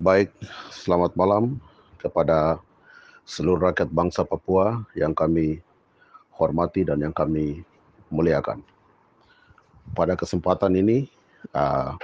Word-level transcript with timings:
Baik, 0.00 0.32
selamat 0.72 1.12
malam 1.12 1.60
kepada 2.00 2.56
seluruh 3.28 3.68
rakyat 3.68 3.92
bangsa 3.92 4.24
Papua 4.24 4.80
yang 4.96 5.12
kami 5.12 5.60
hormati 6.32 6.88
dan 6.88 7.04
yang 7.04 7.12
kami 7.12 7.60
muliakan. 8.08 8.64
Pada 9.92 10.16
kesempatan 10.16 10.72
ini, 10.80 11.04
uh, 11.52 12.00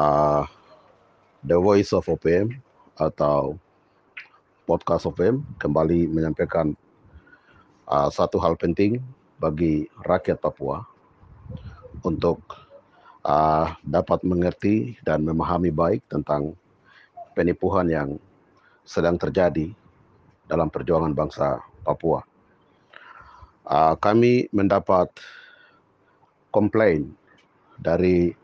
uh, 0.00 0.48
The 1.44 1.60
Voice 1.60 1.92
of 1.92 2.08
OPM 2.08 2.56
atau 2.96 3.60
Podcast 4.64 5.04
OPM 5.12 5.44
kembali 5.60 6.08
menyampaikan 6.08 6.72
uh, 7.84 8.08
satu 8.08 8.40
hal 8.40 8.56
penting 8.56 8.96
bagi 9.36 9.92
rakyat 10.08 10.40
Papua 10.40 10.88
untuk 12.00 12.40
uh, 13.30 13.66
dapat 13.86 14.26
mengerti 14.26 14.98
dan 15.06 15.22
memahami 15.22 15.70
baik 15.70 16.02
tentang 16.10 16.58
penipuan 17.38 17.86
yang 17.86 18.18
sedang 18.82 19.14
terjadi 19.14 19.70
dalam 20.50 20.66
perjuangan 20.66 21.14
bangsa 21.14 21.62
Papua. 21.86 22.26
Uh, 23.62 23.94
kami 24.02 24.50
mendapat 24.50 25.06
komplain 26.50 27.14
dari 27.78 28.34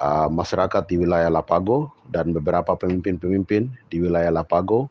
uh, 0.00 0.32
masyarakat 0.32 0.88
di 0.88 0.96
wilayah 0.96 1.28
Lapago 1.28 1.92
dan 2.08 2.32
beberapa 2.32 2.72
pemimpin-pemimpin 2.72 3.68
di 3.92 4.00
wilayah 4.00 4.32
Lapago, 4.32 4.88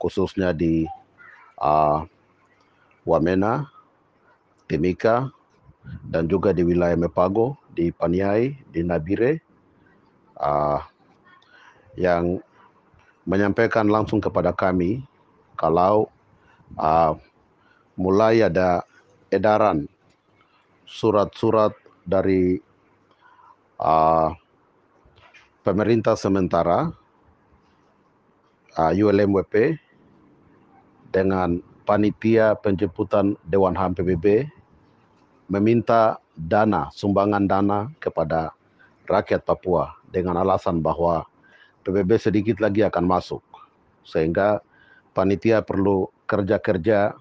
khususnya 0.00 0.56
di 0.56 0.88
uh, 1.60 2.00
Wamena, 3.04 3.68
Timika, 4.64 5.28
dan 6.08 6.28
juga 6.28 6.56
di 6.56 6.64
wilayah 6.64 6.96
Mepago 6.96 7.56
di 7.78 7.94
Paniai, 7.94 8.58
di 8.74 8.82
Nabire, 8.82 9.38
uh, 10.42 10.82
yang 11.94 12.42
menyampaikan 13.22 13.86
langsung 13.86 14.18
kepada 14.18 14.50
kami 14.50 15.06
kalau 15.54 16.10
uh, 16.74 17.14
mulai 17.94 18.42
ada 18.42 18.82
edaran 19.30 19.86
surat-surat 20.90 21.70
dari 22.02 22.58
uh, 23.78 24.34
pemerintah 25.62 26.18
sementara 26.18 26.90
uh, 28.74 28.90
ULMWP 28.90 29.78
dengan 31.14 31.62
panitia 31.86 32.58
penjemputan 32.58 33.38
Dewan 33.46 33.78
HAM 33.78 33.94
PBB 33.94 34.48
meminta 35.52 36.20
dana, 36.38 36.86
sumbangan 36.94 37.50
dana 37.50 37.90
kepada 37.98 38.54
rakyat 39.10 39.42
Papua 39.42 39.98
dengan 40.06 40.38
alasan 40.38 40.78
bahwa 40.78 41.26
PBB 41.82 42.14
sedikit 42.22 42.62
lagi 42.62 42.86
akan 42.86 43.04
masuk. 43.04 43.42
Sehingga 44.06 44.62
panitia 45.12 45.66
perlu 45.66 46.06
kerja-kerja 46.30 47.18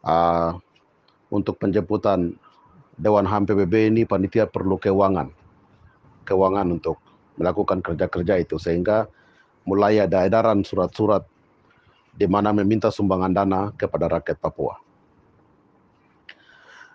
uh, 0.00 0.50
untuk 1.28 1.60
penjemputan 1.60 2.32
Dewan 2.96 3.28
HAM 3.28 3.44
PBB 3.44 3.92
ini 3.92 4.02
panitia 4.08 4.48
perlu 4.48 4.80
keuangan. 4.80 5.28
Keuangan 6.24 6.68
untuk 6.72 6.96
melakukan 7.36 7.84
kerja-kerja 7.84 8.40
itu 8.40 8.56
sehingga 8.56 9.10
mulai 9.66 10.00
ada 10.00 10.24
edaran 10.24 10.62
surat-surat 10.62 11.24
di 12.12 12.28
mana 12.28 12.52
meminta 12.52 12.92
sumbangan 12.92 13.32
dana 13.32 13.60
kepada 13.74 14.06
rakyat 14.06 14.36
Papua 14.36 14.91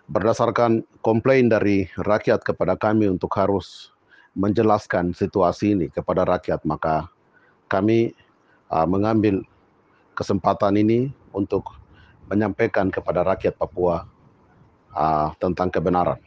berdasarkan 0.08 0.82
komplain 1.04 1.52
dari 1.52 1.84
rakyat 2.00 2.40
kepada 2.40 2.74
kami 2.80 3.12
untuk 3.12 3.28
harus 3.36 3.92
menjelaskan 4.32 5.12
situasi 5.12 5.76
ini 5.76 5.86
kepada 5.92 6.24
rakyat, 6.24 6.64
maka 6.64 7.08
kami 7.68 8.16
uh, 8.72 8.88
mengambil 8.88 9.44
kesempatan 10.16 10.80
ini 10.80 11.12
untuk 11.36 11.76
menyampaikan 12.32 12.88
kepada 12.88 13.20
rakyat 13.24 13.60
Papua 13.60 14.08
uh, 14.96 15.28
tentang 15.36 15.68
kebenaran. 15.68 16.20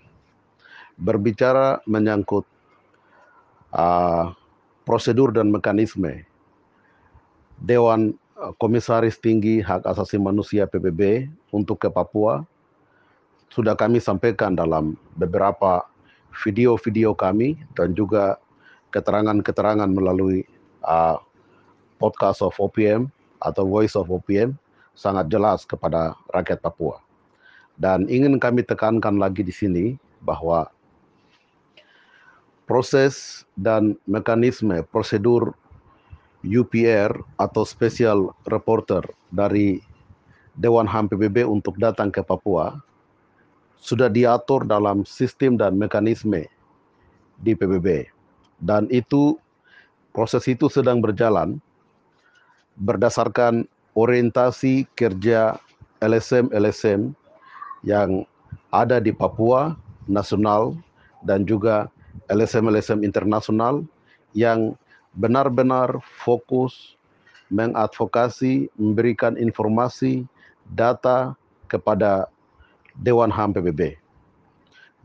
Berbicara 1.02 1.82
menyangkut 1.90 2.46
uh, 3.74 4.30
prosedur 4.86 5.34
dan 5.34 5.50
mekanisme 5.50 6.22
Dewan 7.58 8.14
Komisaris 8.58 9.22
Tinggi 9.22 9.62
Hak 9.62 9.86
Asasi 9.86 10.18
Manusia 10.18 10.66
PBB 10.66 11.30
untuk 11.54 11.82
ke 11.82 11.90
Papua 11.90 12.46
sudah 13.52 13.76
kami 13.76 14.00
sampaikan 14.00 14.56
dalam 14.56 14.96
beberapa 15.20 15.84
video-video 16.48 17.12
kami 17.12 17.60
dan 17.76 17.92
juga 17.92 18.40
keterangan-keterangan 18.96 19.92
melalui 19.92 20.48
uh, 20.88 21.20
podcast 22.00 22.40
of 22.40 22.56
OPM 22.56 23.12
atau 23.44 23.68
Voice 23.68 24.00
of 24.00 24.08
OPM 24.08 24.56
sangat 24.96 25.28
jelas 25.28 25.68
kepada 25.68 26.16
rakyat 26.32 26.64
Papua. 26.64 27.04
Dan 27.76 28.08
ingin 28.08 28.40
kami 28.40 28.64
tekankan 28.64 29.20
lagi 29.20 29.44
di 29.44 29.52
sini 29.52 29.86
bahwa 30.24 30.72
proses 32.64 33.44
dan 33.60 34.00
mekanisme 34.08 34.80
prosedur 34.96 35.52
UPR 36.48 37.12
atau 37.36 37.68
Special 37.68 38.32
Reporter 38.48 39.04
dari 39.36 39.84
Dewan 40.56 40.88
HAM 40.88 41.12
PBB 41.12 41.44
untuk 41.44 41.76
datang 41.76 42.12
ke 42.12 42.24
Papua 42.24 42.80
sudah 43.82 44.08
diatur 44.08 44.64
dalam 44.64 45.04
sistem 45.04 45.58
dan 45.58 45.76
mekanisme 45.76 46.46
di 47.42 47.58
PBB. 47.58 48.06
Dan 48.62 48.86
itu 48.94 49.42
proses 50.14 50.46
itu 50.46 50.70
sedang 50.70 51.02
berjalan 51.02 51.58
berdasarkan 52.78 53.66
orientasi 53.98 54.86
kerja 54.94 55.58
LSM-LSM 56.00 57.18
yang 57.82 58.24
ada 58.70 59.02
di 59.02 59.10
Papua 59.12 59.76
nasional 60.06 60.78
dan 61.26 61.44
juga 61.50 61.90
LSM-LSM 62.30 63.02
internasional 63.02 63.84
yang 64.38 64.78
benar-benar 65.18 66.00
fokus 66.24 66.96
mengadvokasi, 67.52 68.72
memberikan 68.80 69.36
informasi, 69.36 70.24
data 70.72 71.36
kepada 71.68 72.32
Dewan 73.00 73.32
HAM 73.32 73.56
PBB. 73.56 73.96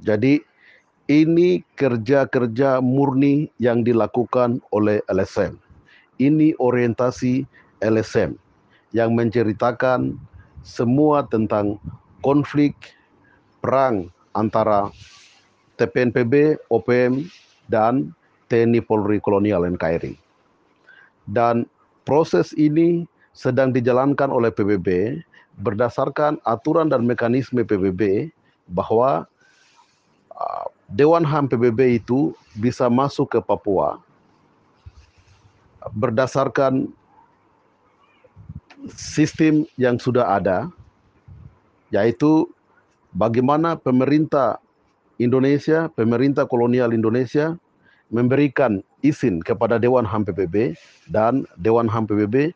Jadi 0.02 0.42
ini 1.06 1.62
kerja-kerja 1.78 2.82
murni 2.82 3.46
yang 3.62 3.86
dilakukan 3.86 4.58
oleh 4.74 4.98
LSM. 5.06 5.54
Ini 6.18 6.56
orientasi 6.58 7.46
LSM 7.84 8.34
yang 8.90 9.14
menceritakan 9.14 10.18
semua 10.66 11.22
tentang 11.30 11.78
konflik 12.24 12.74
perang 13.62 14.10
antara 14.34 14.90
TPNPB, 15.78 16.58
OPM, 16.72 17.28
dan 17.68 18.10
TNI 18.48 18.80
Polri 18.82 19.20
Kolonial 19.20 19.68
NKRI. 19.68 20.16
Dan 21.30 21.66
proses 22.06 22.54
ini 22.56 23.04
sedang 23.36 23.74
dijalankan 23.74 24.32
oleh 24.32 24.48
PBB 24.48 25.20
berdasarkan 25.60 26.36
aturan 26.44 26.92
dan 26.92 27.08
mekanisme 27.08 27.64
PBB 27.64 28.32
bahwa 28.68 29.24
uh, 30.36 30.66
Dewan 30.92 31.26
HAM 31.26 31.50
PBB 31.50 31.98
itu 32.04 32.36
bisa 32.60 32.86
masuk 32.86 33.34
ke 33.34 33.40
Papua. 33.42 33.98
Berdasarkan 35.96 36.90
sistem 38.94 39.66
yang 39.80 39.98
sudah 39.98 40.38
ada 40.38 40.70
yaitu 41.94 42.50
bagaimana 43.14 43.78
pemerintah 43.78 44.58
Indonesia, 45.16 45.88
pemerintah 45.94 46.44
kolonial 46.44 46.92
Indonesia 46.92 47.56
memberikan 48.12 48.84
izin 49.02 49.42
kepada 49.42 49.80
Dewan 49.80 50.06
HAM 50.06 50.28
PBB 50.28 50.76
dan 51.10 51.48
Dewan 51.58 51.90
HAM 51.90 52.06
PBB 52.06 52.54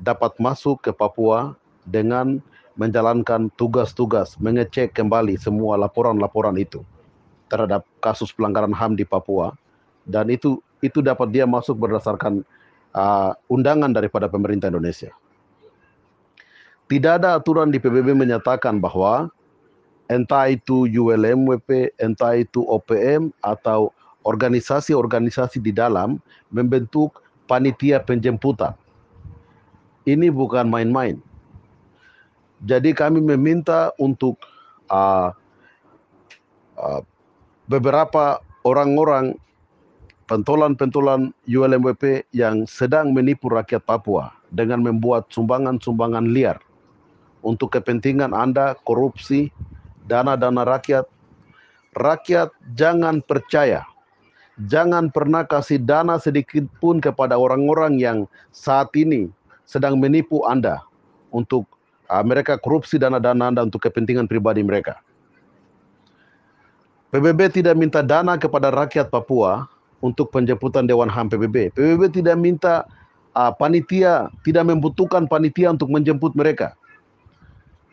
dapat 0.00 0.32
masuk 0.40 0.80
ke 0.80 0.90
Papua 0.94 1.56
dengan 1.86 2.38
menjalankan 2.76 3.52
tugas-tugas 3.60 4.40
mengecek 4.40 4.96
kembali 4.96 5.36
semua 5.36 5.76
laporan-laporan 5.76 6.56
itu 6.56 6.80
terhadap 7.52 7.84
kasus 8.00 8.32
pelanggaran 8.32 8.72
HAM 8.72 8.96
di 8.96 9.04
Papua 9.04 9.52
dan 10.08 10.32
itu 10.32 10.58
itu 10.80 11.04
dapat 11.04 11.30
dia 11.30 11.44
masuk 11.44 11.78
berdasarkan 11.78 12.42
uh, 12.96 13.32
undangan 13.46 13.92
daripada 13.92 14.26
pemerintah 14.26 14.72
Indonesia. 14.72 15.12
Tidak 16.90 17.22
ada 17.22 17.38
aturan 17.38 17.70
di 17.70 17.78
PBB 17.78 18.12
menyatakan 18.12 18.82
bahwa 18.82 19.30
entah 20.10 20.50
itu 20.50 20.84
ULMWP, 20.90 21.96
entah 21.96 22.36
itu 22.36 22.66
OPM 22.66 23.32
atau 23.40 23.94
organisasi-organisasi 24.26 25.62
di 25.62 25.72
dalam 25.72 26.20
membentuk 26.50 27.22
panitia 27.46 28.02
penjemputan. 28.02 28.74
Ini 30.02 30.34
bukan 30.34 30.66
main-main 30.66 31.22
jadi 32.62 32.94
kami 32.94 33.18
meminta 33.18 33.90
untuk 33.98 34.38
uh, 34.86 35.34
uh, 36.78 37.02
beberapa 37.66 38.38
orang-orang 38.62 39.34
pentolan-pentolan 40.30 41.34
ULMWP 41.50 42.30
yang 42.30 42.64
sedang 42.70 43.10
menipu 43.10 43.50
rakyat 43.50 43.82
Papua 43.82 44.30
dengan 44.54 44.80
membuat 44.86 45.26
sumbangan-sumbangan 45.34 46.30
liar 46.30 46.62
untuk 47.42 47.74
kepentingan 47.74 48.30
Anda, 48.30 48.78
korupsi, 48.86 49.50
dana-dana 50.06 50.62
rakyat. 50.62 51.10
Rakyat 51.92 52.48
jangan 52.72 53.20
percaya, 53.20 53.84
jangan 54.70 55.12
pernah 55.12 55.44
kasih 55.44 55.76
dana 55.76 56.16
sedikit 56.16 56.64
pun 56.80 57.04
kepada 57.04 57.36
orang-orang 57.36 58.00
yang 58.00 58.18
saat 58.48 58.88
ini 58.96 59.28
sedang 59.68 60.00
menipu 60.00 60.40
Anda 60.48 60.80
untuk 61.28 61.68
uh, 62.12 62.24
mereka 62.24 62.60
korupsi 62.60 63.00
dana-dana 63.00 63.48
Anda 63.48 63.64
untuk 63.64 63.80
kepentingan 63.88 64.28
pribadi 64.28 64.60
mereka. 64.60 65.00
PBB 67.12 67.60
tidak 67.60 67.76
minta 67.76 68.04
dana 68.04 68.36
kepada 68.36 68.68
rakyat 68.72 69.08
Papua 69.08 69.68
untuk 70.04 70.32
penjemputan 70.32 70.84
Dewan 70.84 71.08
HAM 71.08 71.32
PBB. 71.32 71.72
PBB 71.76 72.20
tidak 72.20 72.36
minta 72.36 72.84
uh, 73.36 73.52
panitia, 73.52 74.28
tidak 74.44 74.68
membutuhkan 74.68 75.24
panitia 75.28 75.72
untuk 75.72 75.88
menjemput 75.92 76.36
mereka. 76.36 76.76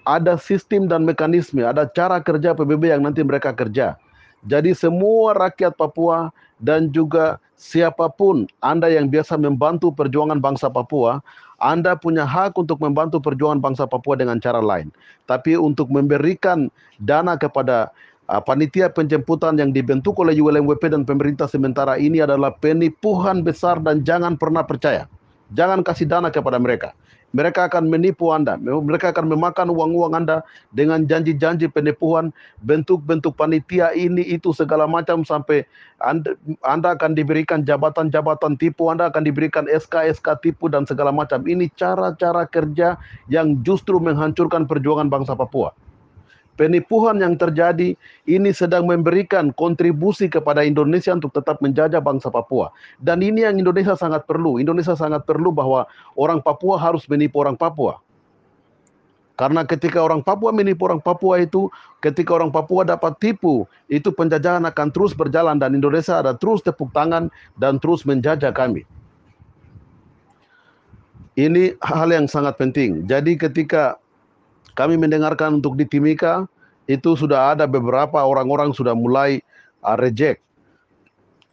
Ada 0.07 0.39
sistem 0.39 0.87
dan 0.87 1.03
mekanisme, 1.03 1.61
ada 1.61 1.85
cara 1.85 2.23
kerja 2.23 2.55
PBB 2.55 2.95
yang 2.95 3.03
nanti 3.03 3.21
mereka 3.21 3.51
kerja. 3.51 3.99
Jadi 4.47 4.71
semua 4.71 5.35
rakyat 5.35 5.75
Papua 5.75 6.31
dan 6.63 6.87
juga 6.87 7.43
siapa 7.59 8.07
pun 8.07 8.47
Anda 8.63 8.87
yang 8.87 9.11
biasa 9.11 9.35
membantu 9.35 9.91
perjuangan 9.91 10.39
bangsa 10.39 10.71
Papua, 10.71 11.19
Anda 11.59 11.99
punya 11.99 12.23
hak 12.23 12.55
untuk 12.55 12.79
membantu 12.79 13.19
perjuangan 13.19 13.59
bangsa 13.59 13.83
Papua 13.83 14.15
dengan 14.15 14.39
cara 14.39 14.63
lain. 14.63 14.89
Tapi 15.27 15.59
untuk 15.59 15.91
memberikan 15.91 16.71
dana 17.03 17.35
kepada 17.35 17.91
Uh, 18.29 18.37
panitia 18.37 18.93
penjemputan 18.93 19.57
yang 19.57 19.73
dibentuk 19.73 20.13
oleh 20.21 20.37
ULMWP 20.37 20.93
dan 20.93 21.01
pemerintah 21.01 21.49
sementara 21.49 21.97
ini 21.97 22.21
adalah 22.21 22.53
penipuan 22.61 23.41
besar 23.41 23.81
dan 23.81 24.05
jangan 24.05 24.37
pernah 24.37 24.61
percaya. 24.61 25.09
Jangan 25.57 25.81
kasih 25.81 26.05
dana 26.05 26.29
kepada 26.29 26.61
mereka. 26.61 26.93
Mereka 27.29 27.69
akan 27.69 27.87
menipu 27.89 28.33
Anda. 28.33 28.57
Mereka 28.57 29.13
akan 29.13 29.29
memakan 29.29 29.69
uang-uang 29.69 30.17
Anda 30.17 30.41
dengan 30.73 31.05
janji-janji 31.05 31.69
penipuan, 31.69 32.33
bentuk-bentuk 32.65 33.37
panitia 33.37 33.93
ini 33.93 34.25
itu 34.25 34.49
segala 34.51 34.89
macam 34.89 35.21
sampai 35.21 35.65
Anda, 36.01 36.33
anda 36.63 36.95
akan 36.95 37.13
diberikan 37.13 37.67
jabatan-jabatan 37.67 38.55
tipu, 38.57 38.87
Anda 38.89 39.11
akan 39.11 39.27
diberikan 39.27 39.67
SK-SK 39.67 40.41
tipu 40.41 40.71
dan 40.71 40.87
segala 40.87 41.11
macam. 41.11 41.43
Ini 41.45 41.69
cara-cara 41.75 42.47
kerja 42.47 42.95
yang 43.27 43.61
justru 43.61 43.99
menghancurkan 43.99 44.65
perjuangan 44.65 45.11
bangsa 45.11 45.35
Papua 45.35 45.75
penipuan 46.59 47.23
yang 47.23 47.39
terjadi 47.39 47.95
ini 48.27 48.51
sedang 48.51 48.83
memberikan 48.83 49.55
kontribusi 49.55 50.27
kepada 50.27 50.59
Indonesia 50.67 51.15
untuk 51.15 51.31
tetap 51.31 51.63
menjajah 51.63 52.03
bangsa 52.03 52.27
Papua. 52.27 52.75
Dan 52.99 53.23
ini 53.23 53.47
yang 53.47 53.55
Indonesia 53.55 53.95
sangat 53.95 54.27
perlu. 54.27 54.59
Indonesia 54.59 54.91
sangat 54.91 55.23
perlu 55.23 55.55
bahwa 55.55 55.87
orang 56.19 56.43
Papua 56.43 56.75
harus 56.75 57.07
menipu 57.07 57.39
orang 57.39 57.55
Papua. 57.55 58.03
Karena 59.39 59.63
ketika 59.63 60.03
orang 60.03 60.19
Papua 60.19 60.51
menipu 60.51 60.83
orang 60.83 60.99
Papua 60.99 61.39
itu, 61.39 61.71
ketika 62.03 62.35
orang 62.35 62.51
Papua 62.51 62.83
dapat 62.83 63.15
tipu, 63.23 63.63
itu 63.87 64.11
penjajahan 64.11 64.67
akan 64.67 64.91
terus 64.91 65.15
berjalan 65.15 65.55
dan 65.55 65.71
Indonesia 65.71 66.19
ada 66.19 66.35
terus 66.35 66.59
tepuk 66.59 66.91
tangan 66.91 67.31
dan 67.55 67.79
terus 67.79 68.03
menjajah 68.03 68.51
kami. 68.51 68.83
Ini 71.39 71.79
hal 71.79 72.11
yang 72.11 72.27
sangat 72.27 72.59
penting. 72.59 73.07
Jadi 73.07 73.39
ketika 73.39 73.95
kami 74.79 74.95
mendengarkan 74.95 75.59
untuk 75.59 75.75
di 75.75 75.83
Timika 75.83 76.47
itu 76.87 77.19
sudah 77.19 77.51
ada 77.51 77.67
beberapa 77.67 78.23
orang-orang 78.23 78.71
sudah 78.71 78.95
mulai 78.95 79.43
uh, 79.83 79.99
reject 79.99 80.39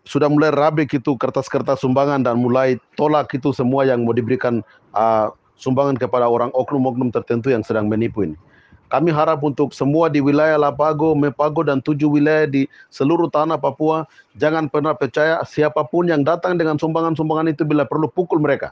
sudah 0.06 0.30
mulai 0.30 0.54
rabik 0.54 0.94
itu 0.94 1.18
kertas-kertas 1.18 1.82
sumbangan 1.82 2.22
dan 2.22 2.38
mulai 2.38 2.78
tolak 2.94 3.26
itu 3.34 3.50
semua 3.50 3.82
yang 3.82 4.06
mau 4.06 4.14
diberikan 4.14 4.62
uh, 4.94 5.34
sumbangan 5.58 5.98
kepada 5.98 6.30
orang 6.30 6.54
oknum-oknum 6.54 7.10
tertentu 7.10 7.50
yang 7.50 7.66
sedang 7.66 7.90
menipu 7.90 8.22
ini. 8.22 8.38
Kami 8.86 9.10
harap 9.10 9.42
untuk 9.42 9.74
semua 9.74 10.06
di 10.06 10.22
wilayah 10.22 10.54
Lapago, 10.54 11.10
Mepago, 11.18 11.66
dan 11.66 11.82
tujuh 11.82 12.06
wilayah 12.06 12.46
di 12.46 12.70
seluruh 12.86 13.26
tanah 13.26 13.58
Papua, 13.58 14.06
jangan 14.38 14.70
pernah 14.70 14.94
percaya 14.94 15.42
siapa 15.42 15.82
pun 15.82 16.06
yang 16.06 16.22
datang 16.22 16.54
dengan 16.54 16.78
sumbangan-sumbangan 16.78 17.50
itu 17.50 17.66
bila 17.66 17.82
perlu 17.82 18.06
pukul 18.06 18.38
mereka. 18.38 18.70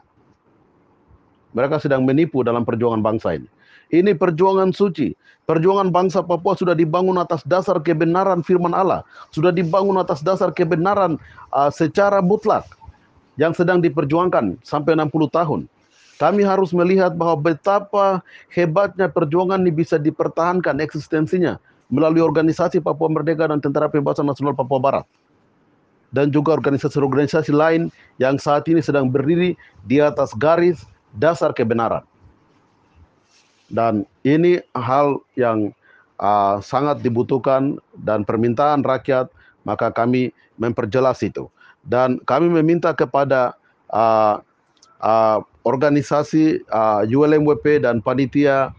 Mereka 1.55 1.79
sedang 1.79 2.03
menipu 2.03 2.43
dalam 2.43 2.67
perjuangan 2.67 3.01
bangsa 3.01 3.39
ini. 3.39 3.49
Ini 3.95 4.19
perjuangan 4.19 4.75
suci. 4.75 5.15
Perjuangan 5.45 5.93
bangsa 5.95 6.25
Papua 6.25 6.59
sudah 6.59 6.75
dibangun 6.75 7.15
atas 7.21 7.47
dasar 7.47 7.79
kebenaran 7.79 8.43
firman 8.43 8.75
Allah. 8.75 9.07
Sudah 9.31 9.55
dibangun 9.55 9.95
atas 10.01 10.25
dasar 10.25 10.51
kebenaran 10.51 11.21
uh, 11.55 11.71
secara 11.71 12.19
mutlak. 12.19 12.67
Yang 13.39 13.63
sedang 13.63 13.83
diperjuangkan 13.83 14.63
sampai 14.67 14.99
60 14.99 15.11
tahun. 15.31 15.61
Kami 16.23 16.47
harus 16.47 16.71
melihat 16.71 17.19
bahwa 17.19 17.51
betapa 17.51 18.23
hebatnya 18.55 19.11
perjuangan 19.11 19.59
ini 19.59 19.75
bisa 19.75 19.99
dipertahankan 19.99 20.79
eksistensinya 20.79 21.59
melalui 21.91 22.23
organisasi 22.23 22.79
Papua 22.79 23.11
Merdeka 23.11 23.51
dan 23.51 23.59
Tentara 23.59 23.91
Pembebasan 23.91 24.27
Nasional 24.27 24.55
Papua 24.55 24.79
Barat. 24.79 25.07
Dan 26.15 26.31
juga 26.31 26.55
organisasi-organisasi 26.55 27.51
lain 27.51 27.91
yang 28.23 28.39
saat 28.39 28.71
ini 28.71 28.79
sedang 28.79 29.11
berdiri 29.11 29.59
di 29.83 29.99
atas 29.99 30.31
garis 30.39 30.87
dasar 31.15 31.55
kebenaran. 31.55 32.03
Dan 33.71 34.05
ini 34.23 34.61
hal 34.77 35.23
yang 35.35 35.73
uh, 36.21 36.61
sangat 36.61 37.01
dibutuhkan 37.01 37.81
dan 38.05 38.23
permintaan 38.23 38.85
rakyat, 38.85 39.31
maka 39.65 39.89
kami 39.91 40.31
memperjelas 40.61 41.25
itu. 41.25 41.49
Dan 41.85 42.21
kami 42.29 42.49
meminta 42.53 42.93
kepada 42.93 43.57
uh, 43.91 44.41
uh, 45.01 45.39
organisasi 45.65 46.61
uh, 46.69 47.03
ULMWP 47.09 47.83
dan 47.83 48.05
panitia 48.05 48.73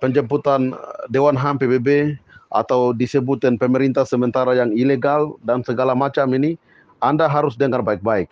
penjemputan 0.00 0.72
Dewan 1.12 1.36
HAM 1.36 1.60
PBB 1.60 2.16
atau 2.54 2.94
disebutin 2.94 3.58
pemerintah 3.58 4.06
sementara 4.06 4.54
yang 4.54 4.70
ilegal 4.72 5.34
dan 5.42 5.66
segala 5.66 5.92
macam 5.92 6.30
ini, 6.32 6.54
Anda 7.02 7.26
harus 7.26 7.58
dengar 7.58 7.82
baik-baik 7.82 8.30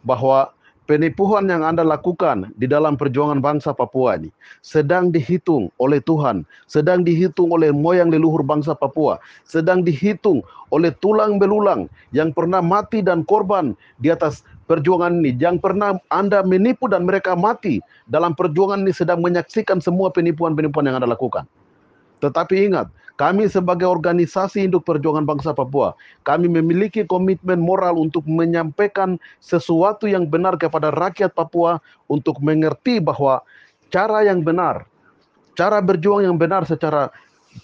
bahwa 0.00 0.48
penipuan 0.88 1.46
yang 1.52 1.60
Anda 1.62 1.84
lakukan 1.84 2.48
di 2.56 2.64
dalam 2.64 2.96
perjuangan 2.96 3.44
bangsa 3.44 3.76
Papua 3.76 4.16
ini 4.16 4.32
sedang 4.64 5.12
dihitung 5.12 5.68
oleh 5.76 6.00
Tuhan, 6.00 6.48
sedang 6.64 7.04
dihitung 7.04 7.52
oleh 7.52 7.70
moyang 7.70 8.08
leluhur 8.08 8.40
bangsa 8.40 8.72
Papua, 8.72 9.20
sedang 9.44 9.84
dihitung 9.84 10.40
oleh 10.72 10.90
tulang 11.04 11.36
belulang 11.36 11.86
yang 12.16 12.32
pernah 12.32 12.64
mati 12.64 13.04
dan 13.04 13.22
korban 13.28 13.76
di 14.00 14.08
atas 14.08 14.42
perjuangan 14.64 15.20
ini, 15.20 15.36
yang 15.36 15.60
pernah 15.60 16.00
Anda 16.08 16.40
menipu 16.40 16.88
dan 16.88 17.04
mereka 17.04 17.36
mati 17.36 17.84
dalam 18.08 18.32
perjuangan 18.32 18.82
ini 18.88 18.92
sedang 18.96 19.20
menyaksikan 19.20 19.84
semua 19.84 20.08
penipuan-penipuan 20.08 20.88
yang 20.88 20.96
Anda 21.04 21.12
lakukan. 21.12 21.44
Tetapi 22.18 22.70
ingat, 22.70 22.90
kami 23.18 23.50
sebagai 23.50 23.90
organisasi 23.90 24.70
induk 24.70 24.86
perjuangan 24.86 25.26
bangsa 25.26 25.50
Papua, 25.50 25.98
kami 26.22 26.46
memiliki 26.46 27.02
komitmen 27.02 27.58
moral 27.58 27.98
untuk 27.98 28.22
menyampaikan 28.30 29.18
sesuatu 29.42 30.06
yang 30.06 30.26
benar 30.30 30.54
kepada 30.54 30.94
rakyat 30.94 31.34
Papua 31.34 31.82
untuk 32.06 32.38
mengerti 32.38 33.02
bahwa 33.02 33.42
cara 33.90 34.22
yang 34.22 34.46
benar, 34.46 34.86
cara 35.58 35.82
berjuang 35.82 36.30
yang 36.30 36.38
benar 36.38 36.62
secara 36.62 37.10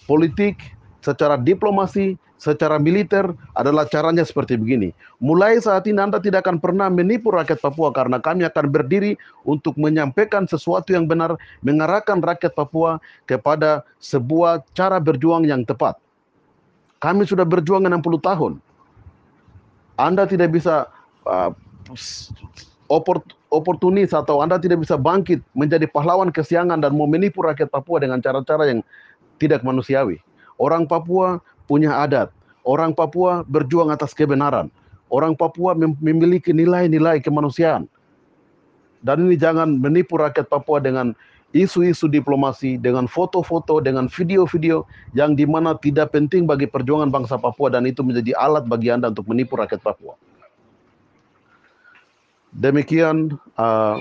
politik, 0.03 0.59
secara 0.99 1.39
diplomasi, 1.39 2.19
secara 2.35 2.75
militer 2.75 3.31
adalah 3.55 3.87
caranya 3.87 4.21
seperti 4.27 4.59
begini. 4.59 4.91
Mulai 5.23 5.59
saat 5.63 5.87
ini 5.87 5.99
Anda 5.99 6.19
tidak 6.19 6.45
akan 6.45 6.59
pernah 6.59 6.91
menipu 6.91 7.31
rakyat 7.31 7.63
Papua 7.63 7.89
karena 7.95 8.19
kami 8.19 8.43
akan 8.43 8.65
berdiri 8.69 9.15
untuk 9.47 9.79
menyampaikan 9.79 10.45
sesuatu 10.45 10.91
yang 10.91 11.07
benar, 11.07 11.39
mengarahkan 11.63 12.19
rakyat 12.19 12.53
Papua 12.53 12.99
kepada 13.25 13.87
sebuah 14.03 14.63
cara 14.75 14.99
berjuang 14.99 15.47
yang 15.47 15.63
tepat. 15.63 15.95
Kami 16.99 17.27
sudah 17.27 17.45
berjuang 17.47 17.85
60 17.85 18.01
tahun. 18.23 18.53
Anda 19.95 20.27
tidak 20.27 20.51
bisa 20.51 20.91
uh, 21.23 21.51
oportunis 23.47 24.11
atau 24.11 24.43
Anda 24.43 24.59
tidak 24.59 24.83
bisa 24.83 24.99
bangkit 24.99 25.39
menjadi 25.55 25.87
pahlawan 25.87 26.29
kesiangan 26.29 26.83
dan 26.83 26.91
mau 26.91 27.07
menipu 27.07 27.39
rakyat 27.39 27.71
Papua 27.71 28.03
dengan 28.03 28.19
cara-cara 28.19 28.67
yang 28.67 28.79
tidak 29.39 29.63
manusiawi. 29.63 30.19
Orang 30.55 30.87
Papua 30.87 31.39
punya 31.65 31.93
adat. 31.93 32.29
Orang 32.65 32.97
Papua 32.97 33.45
berjuang 33.45 33.93
atas 33.93 34.13
kebenaran. 34.17 34.73
Orang 35.09 35.37
Papua 35.37 35.77
memiliki 35.77 36.49
nilai-nilai 36.49 37.21
kemanusiaan. 37.21 37.85
Dan 39.05 39.29
ini 39.29 39.37
jangan 39.37 39.77
menipu 39.77 40.17
rakyat 40.17 40.49
Papua 40.49 40.81
dengan 40.81 41.13
isu-isu 41.53 42.09
diplomasi, 42.09 42.75
dengan 42.81 43.05
foto-foto, 43.05 43.77
dengan 43.79 44.09
video-video 44.09 44.83
yang 45.13 45.37
di 45.37 45.45
mana 45.45 45.77
tidak 45.77 46.11
penting 46.11 46.49
bagi 46.49 46.65
perjuangan 46.65 47.13
bangsa 47.13 47.37
Papua 47.37 47.69
dan 47.69 47.85
itu 47.85 48.01
menjadi 48.01 48.33
alat 48.35 48.65
bagi 48.65 48.89
Anda 48.89 49.13
untuk 49.13 49.29
menipu 49.29 49.55
rakyat 49.55 49.79
Papua. 49.79 50.17
Demikian 52.55 53.35
uh, 53.59 53.99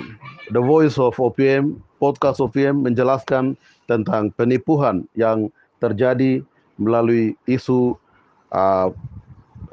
The 0.51 0.63
Voice 0.63 0.97
of 0.97 1.19
OPM, 1.19 1.79
podcast 1.99 2.39
OPM 2.39 2.87
menjelaskan 2.87 3.59
tentang 3.91 4.31
penipuan 4.35 5.05
yang 5.19 5.51
terjadi 5.83 6.41
melalui 6.81 7.39
isu 7.47 7.95
uh, 8.51 8.89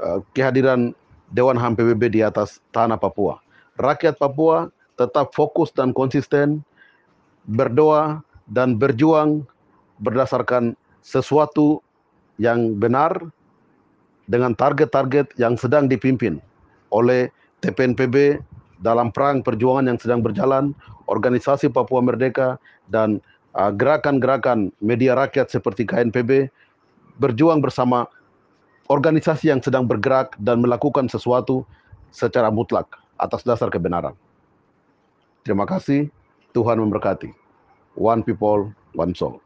uh, 0.01 0.19
kehadiran 0.33 0.93
Dewan 1.31 1.55
HAM 1.55 1.79
PBB 1.79 2.11
di 2.11 2.21
atas 2.21 2.59
tanah 2.75 2.99
Papua. 2.99 3.39
Rakyat 3.79 4.19
Papua 4.19 4.67
tetap 4.99 5.31
fokus 5.31 5.71
dan 5.71 5.95
konsisten 5.95 6.61
berdoa 7.47 8.21
dan 8.51 8.75
berjuang 8.75 9.47
berdasarkan 10.03 10.75
sesuatu 11.01 11.81
yang 12.37 12.77
benar 12.77 13.15
dengan 14.29 14.53
target-target 14.53 15.33
yang 15.41 15.57
sedang 15.57 15.89
dipimpin 15.89 16.37
oleh 16.93 17.31
TPNPB 17.63 18.41
dalam 18.81 19.13
perang 19.13 19.45
perjuangan 19.45 19.93
yang 19.93 19.99
sedang 20.01 20.21
berjalan, 20.25 20.73
organisasi 21.05 21.69
Papua 21.69 22.01
Merdeka 22.01 22.57
dan 22.89 23.21
uh, 23.53 23.69
gerakan-gerakan 23.69 24.69
uh, 24.69 24.73
media 24.81 25.13
rakyat 25.13 25.53
seperti 25.53 25.85
KNPB 25.85 26.49
berjuang 27.21 27.61
bersama 27.61 28.09
organisasi 28.89 29.53
yang 29.53 29.61
sedang 29.61 29.85
bergerak 29.85 30.33
dan 30.41 30.57
melakukan 30.57 31.05
sesuatu 31.05 31.61
secara 32.09 32.49
mutlak 32.49 32.89
atas 33.21 33.45
dasar 33.45 33.69
kebenaran. 33.69 34.17
Terima 35.45 35.69
kasih, 35.69 36.09
Tuhan 36.57 36.81
memberkati. 36.81 37.29
One 37.93 38.25
people, 38.25 38.73
one 38.97 39.13
soul. 39.13 39.37